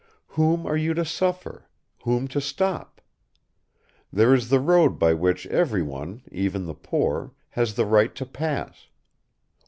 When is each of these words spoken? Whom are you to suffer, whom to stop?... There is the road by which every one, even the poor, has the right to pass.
Whom 0.29 0.65
are 0.65 0.75
you 0.75 0.95
to 0.95 1.05
suffer, 1.05 1.69
whom 2.01 2.27
to 2.29 2.41
stop?... 2.41 3.01
There 4.11 4.33
is 4.33 4.49
the 4.49 4.59
road 4.59 4.97
by 4.97 5.13
which 5.13 5.45
every 5.45 5.83
one, 5.83 6.23
even 6.31 6.65
the 6.65 6.73
poor, 6.73 7.35
has 7.49 7.75
the 7.75 7.85
right 7.85 8.15
to 8.15 8.25
pass. 8.25 8.87